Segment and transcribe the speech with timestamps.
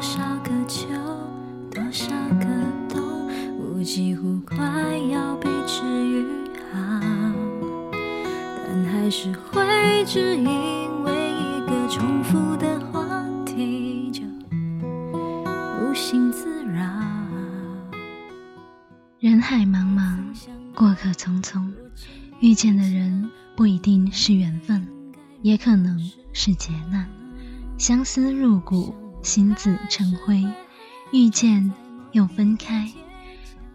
[0.00, 0.86] 多少个秋，
[1.70, 2.46] 多少个
[2.88, 4.56] 冬，我几乎快
[5.12, 6.24] 要被治愈
[6.72, 6.78] 好，
[8.66, 14.22] 但还是会只因为一个重复的话题就
[15.82, 16.82] 无心自扰。
[19.18, 20.16] 人海茫茫，
[20.74, 21.70] 过客匆匆，
[22.40, 24.88] 遇见的人不一定是缘分，
[25.42, 26.00] 也可能
[26.32, 27.06] 是劫难。
[27.76, 28.94] 相思入骨。
[29.22, 30.44] 心字成灰，
[31.12, 31.72] 遇见
[32.12, 32.90] 又分开。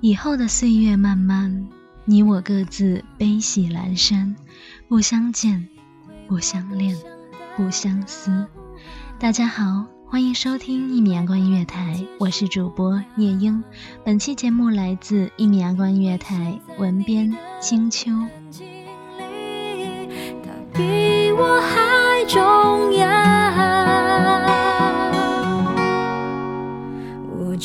[0.01, 1.67] 以后的岁月漫漫，
[2.05, 4.35] 你我各自悲喜阑珊，
[4.87, 5.67] 不相见，
[6.27, 6.95] 不相恋，
[7.55, 8.47] 不相思。
[9.19, 9.85] 大家好。
[10.07, 13.61] 欢迎收听一米阳光音乐台，我是主播夜莺。
[14.05, 18.11] 本期节目来自一米阳光音乐台，文编清秋。
[20.43, 23.24] 他比我还重要，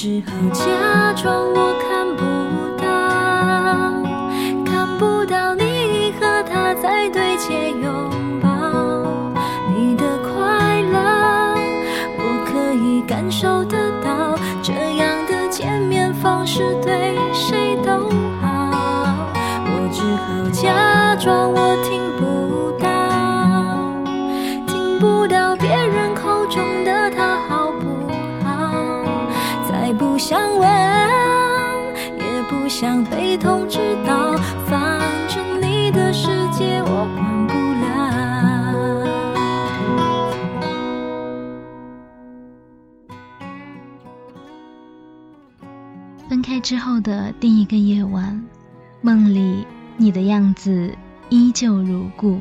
[0.02, 2.22] 只好假装我看不
[2.82, 2.88] 到，
[4.64, 8.48] 看不到你和他在对街拥抱。
[9.76, 10.96] 你的快乐，
[12.16, 16.89] 我可以感受得到这样的见面方式对
[33.30, 34.36] 想被通知到，
[34.66, 37.60] 反正你的世界我管不。
[46.62, 48.44] 之后的第一个夜晚，
[49.00, 49.66] 梦里
[49.96, 50.94] 你的样子
[51.30, 52.38] 依旧如故，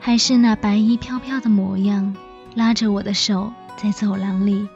[0.00, 2.16] 还是那白衣飘飘的模样，
[2.54, 4.66] 拉着我的手在走廊里，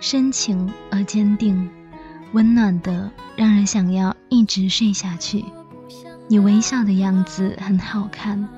[0.00, 1.70] 深情而坚定，
[2.32, 5.44] 温暖的让人想要一直睡下去。
[6.28, 8.48] 你微笑的样子很好看，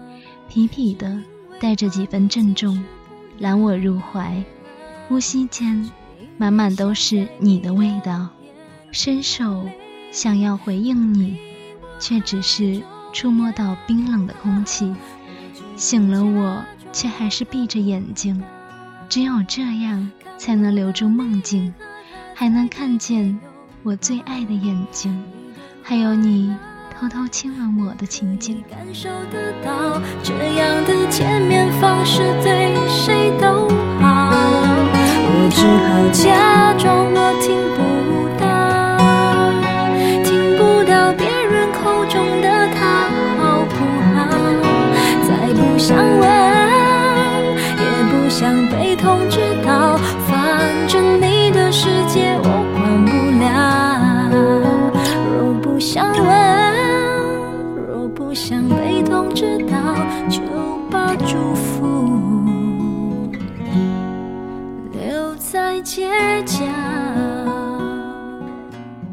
[0.50, 1.20] 痞痞的，
[1.60, 2.82] 带着几分郑重，
[3.38, 4.42] 揽我入怀，
[5.06, 5.90] 呼吸间
[6.36, 8.28] 满满都是你的味道。
[8.90, 9.68] 伸手
[10.10, 11.36] 想要回应你，
[12.00, 14.94] 却只是触摸到冰冷的空气。
[15.76, 18.42] 醒了，我却还是闭着眼睛。
[19.10, 21.74] 只有这样，才能留住梦境，
[22.34, 23.38] 还能看见
[23.88, 25.18] 我最爱的眼睛，
[25.82, 26.54] 还有你
[26.94, 28.62] 偷偷亲吻我的情景。
[28.68, 33.66] 感受得到这样的见面方式对谁都
[33.98, 34.30] 好，
[35.24, 37.56] 我只好假装我听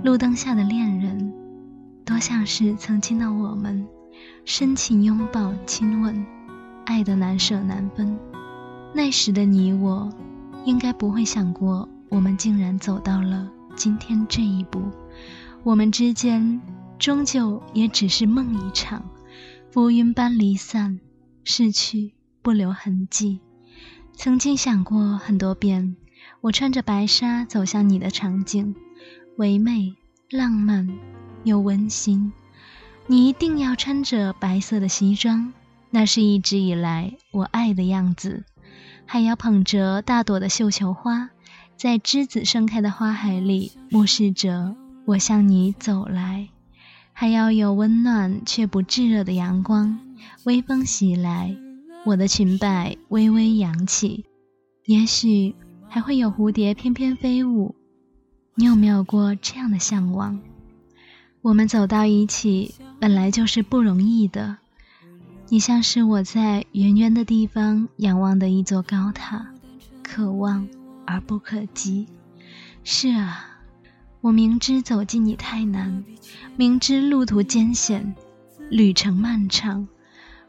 [0.06, 1.34] 路灯下的恋人，
[2.06, 3.88] 多像是曾经的我们，
[4.46, 6.24] 深情拥抱、亲吻。
[6.86, 8.16] 爱的难舍难分，
[8.94, 10.08] 那时的你我，
[10.64, 14.80] 应该不会想过，我们竟然走到了今天这一步。
[15.64, 16.62] 我们之间，
[17.00, 19.10] 终究也只是梦一场，
[19.72, 21.00] 浮云般离散，
[21.44, 22.14] 逝去
[22.44, 23.40] 不留痕迹。
[24.14, 25.96] 曾经想过很多遍，
[26.42, 28.76] 我穿着白纱走向你的场景，
[29.38, 29.94] 唯美、
[30.30, 30.88] 浪漫
[31.44, 32.32] 又温馨。
[33.08, 35.52] 你一定要穿着白色的西装，
[35.92, 38.46] 那是一直以来我爱的样子。
[39.06, 41.30] 还要捧着大朵的绣球花，
[41.76, 46.48] 在栀子盛开的花海里，目视着我向你走来。
[47.12, 50.00] 还要有温暖却不炙热的阳光，
[50.46, 51.56] 微风袭来，
[52.06, 54.26] 我的裙摆微微扬起，
[54.86, 55.56] 也许
[55.88, 57.76] 还会有蝴蝶翩翩飞舞。
[58.58, 60.40] 你有没有过这样的向往？
[61.42, 64.58] 我们走到一起，本来就是不容易的。
[65.50, 69.46] 你像是我在远远的地方仰望的一座高塔，
[70.02, 70.68] 可望
[71.06, 72.08] 而不可及。
[72.84, 73.52] 是啊。
[74.22, 76.04] 我明知走进你太难，
[76.56, 78.16] 明知路途艰险，
[78.72, 79.88] 旅程漫长，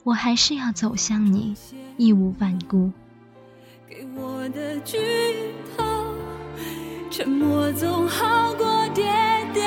[0.03, 1.55] 我还是要走向你，
[1.99, 2.91] 义无反顾。
[3.87, 4.97] 给我的剧
[5.77, 5.85] 透，
[7.17, 9.01] 沉默总好过喋
[9.55, 9.63] 喋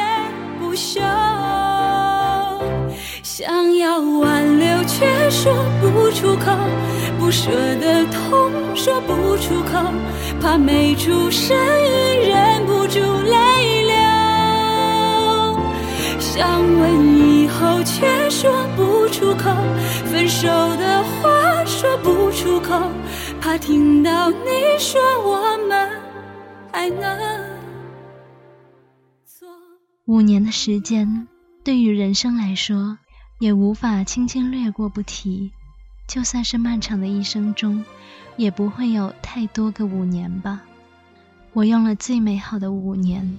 [0.59, 1.01] 不休。
[3.23, 5.51] 想要挽留却说
[5.81, 6.51] 不出口，
[7.19, 7.49] 不舍
[7.81, 9.91] 的痛说不出口，
[10.39, 13.95] 怕没出声音忍不住泪流。
[16.19, 19.49] 想问以后，却说不出口；
[20.05, 20.47] 分手
[20.77, 22.79] 的话说不出口，
[23.41, 25.89] 怕听到你说我们
[26.79, 27.01] 还能
[29.25, 29.49] 做。
[30.05, 31.27] 五年的时间，
[31.61, 32.97] 对于人生来说，
[33.37, 35.51] 也无法轻轻略过不提。
[36.07, 37.83] 就算是漫长的一生中，
[38.37, 40.61] 也不会有太多个五年吧。
[41.51, 43.37] 我用了最美好的五年，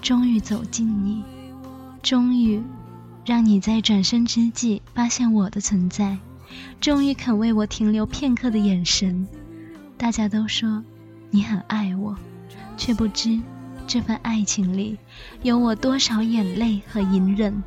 [0.00, 1.24] 终于走近你。
[2.04, 2.62] 终于，
[3.24, 6.16] 让你在转身之际发现我的存在，
[6.80, 9.26] 终于肯为我停留片刻的眼神。
[9.98, 10.84] 大家都说
[11.30, 12.16] 你很爱我，
[12.76, 13.38] 却不知
[13.86, 14.98] 这份爱情里
[15.42, 17.62] 有我多少眼泪和隐忍。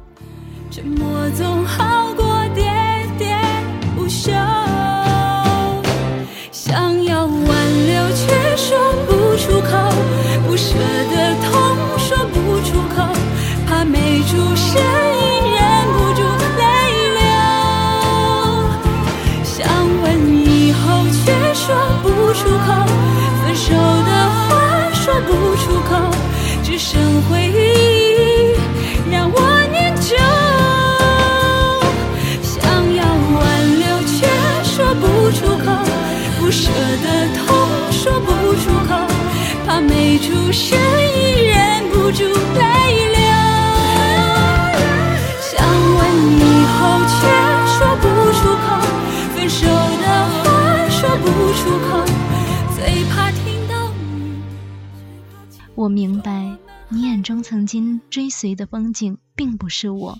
[55.76, 56.58] 我明白，
[56.90, 60.18] 你眼中曾经追随的风景并不是我，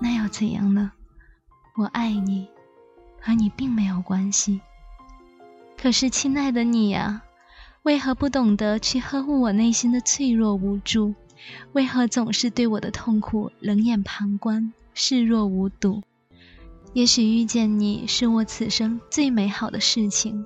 [0.00, 0.92] 那又怎样呢？
[1.76, 2.46] 我爱你，
[3.18, 4.60] 和你并没有关系。
[5.80, 7.22] 可是，亲爱的你呀，
[7.82, 11.14] 为何不懂得去呵护我内心的脆弱无助？
[11.72, 16.02] 为何总是对我的痛苦冷眼旁观，视若无睹？
[16.92, 20.44] 也许遇见你是我此生最美好的事情，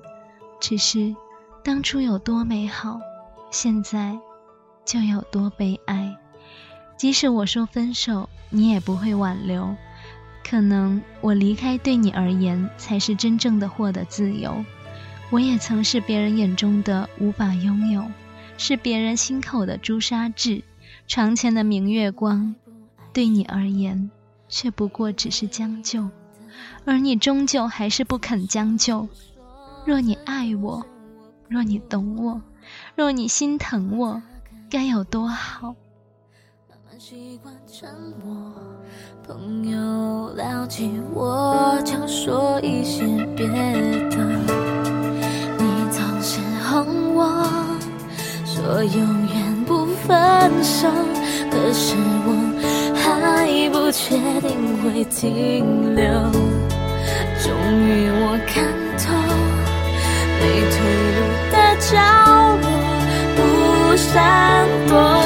[0.59, 1.15] 只是
[1.63, 2.99] 当初有多美好，
[3.51, 4.17] 现在。
[4.85, 6.15] 就有多悲哀。
[6.95, 9.75] 即使我说分手，你也不会挽留。
[10.49, 14.63] 可能我离开对你而言才是真正的获得自由。
[15.29, 18.05] 我也曾是别人眼中的无法拥有，
[18.57, 20.63] 是别人心口的朱砂痣，
[21.05, 22.55] 床前的明月光。
[23.11, 24.09] 对你而言，
[24.47, 26.09] 却不过只是将就，
[26.85, 29.09] 而你终究还是不肯将就。
[29.87, 30.85] 若你爱我，
[31.47, 32.41] 若你懂我，
[32.93, 34.21] 若你心疼我。
[34.69, 35.73] 该有多好！
[36.67, 37.89] 慢慢习惯沉
[38.21, 38.53] 默，
[39.25, 44.17] 朋友聊起我就说一些别的。
[45.57, 47.47] 你总是哄我
[48.43, 50.89] 说永远不分手，
[51.49, 52.35] 可是我
[52.93, 56.03] 还不确定会停留。
[57.39, 57.53] 终
[57.87, 58.67] 于我看
[58.99, 59.13] 透，
[60.39, 60.77] 没退
[61.15, 61.17] 路
[61.51, 61.91] 的角
[62.61, 62.65] 落，
[63.35, 63.39] 不
[63.97, 64.05] 闪
[64.87, 65.16] 躲。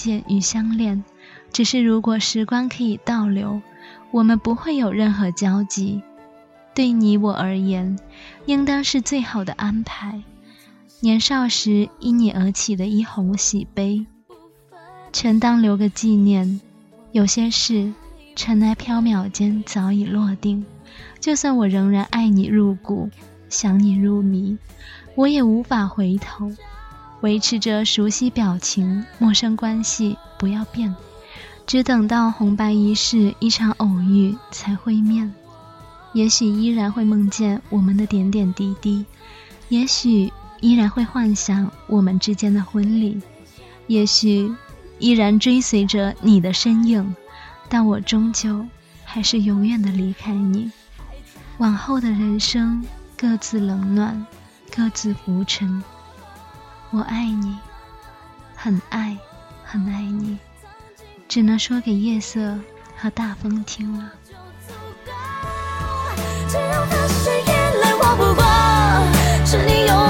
[0.00, 1.04] 见与相恋，
[1.52, 3.60] 只是如果时光可以倒流，
[4.10, 6.00] 我们不会有任何交集。
[6.74, 7.98] 对你我而言，
[8.46, 10.22] 应当是最好的安排。
[11.00, 14.06] 年少时因你而起的一红喜悲，
[15.12, 16.60] 全当留个纪念。
[17.12, 17.92] 有些事，
[18.34, 20.64] 尘埃飘渺间早已落定。
[21.18, 23.10] 就算我仍然爱你入骨，
[23.50, 24.56] 想你入迷，
[25.14, 26.50] 我也无法回头。
[27.20, 30.94] 维持着熟悉表情，陌生关系不要变，
[31.66, 35.32] 只等到红白仪式，一场偶遇才会面。
[36.12, 39.04] 也许依然会梦见我们的点点滴滴，
[39.68, 43.20] 也许依然会幻想我们之间的婚礼，
[43.86, 44.52] 也许
[44.98, 47.14] 依然追随着你的身影，
[47.68, 48.66] 但我终究
[49.04, 50.70] 还是永远的离开你。
[51.58, 52.82] 往后的人生，
[53.16, 54.26] 各自冷暖，
[54.74, 55.82] 各自浮沉。
[56.92, 57.56] 我爱你，
[58.56, 59.16] 很爱，
[59.62, 60.36] 很爱你，
[61.28, 62.58] 只能说给夜色
[62.96, 64.10] 和大风听了。
[66.48, 68.42] 只要发现眼泪我不过，
[69.46, 70.09] 是你用